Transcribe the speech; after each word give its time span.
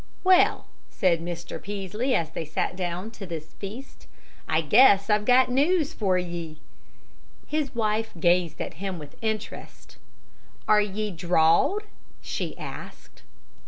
"Well," 0.23 0.65
said 0.89 1.21
Mr. 1.21 1.61
Peaslee, 1.61 2.15
as 2.15 2.31
they 2.31 2.43
sat 2.43 2.75
down 2.75 3.11
to 3.11 3.27
this 3.27 3.53
feast, 3.53 4.07
"I 4.49 4.59
guess 4.61 5.11
I've 5.11 5.25
got 5.25 5.51
news 5.51 5.93
for 5.93 6.17
ye." 6.17 6.57
His 7.45 7.75
wife 7.75 8.09
gazed 8.19 8.59
at 8.59 8.73
him 8.81 8.97
with 8.97 9.15
interest. 9.21 9.97
"Are 10.67 10.81
ye 10.81 11.11
drawed?" 11.11 11.83
she 12.19 12.57
asked. 12.57 13.21